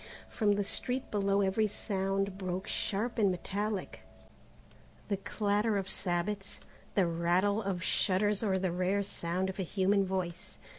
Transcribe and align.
From 0.29 0.53
the 0.53 0.63
street 0.63 1.11
below 1.11 1.41
every 1.41 1.67
sound 1.67 2.35
broke 2.35 2.65
sharp 2.67 3.19
and 3.19 3.29
metallic 3.29 4.01
the 5.09 5.17
clatter 5.17 5.77
of 5.77 5.87
sabots, 5.87 6.59
the 6.95 7.05
rattle 7.05 7.61
of 7.61 7.83
shutters 7.83 8.41
or 8.41 8.57
the 8.57 8.71
rare 8.71 9.03
sound 9.03 9.47
of 9.47 9.59
a 9.59 9.61
human 9.61 10.03
voice. 10.03 10.57